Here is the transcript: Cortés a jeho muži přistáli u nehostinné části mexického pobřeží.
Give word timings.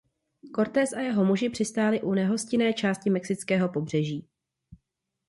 Cortés 0.55 0.93
a 0.93 0.99
jeho 1.01 1.25
muži 1.25 1.49
přistáli 1.49 2.01
u 2.01 2.13
nehostinné 2.13 2.73
části 2.73 3.09
mexického 3.09 3.69
pobřeží. 3.69 4.27